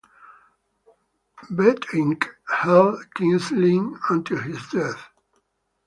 Bentinck 1.55 2.27
held 2.51 3.13
King's 3.13 3.51
Lynn 3.51 3.99
until 4.09 4.39
his 4.41 4.57
death. 4.69 5.09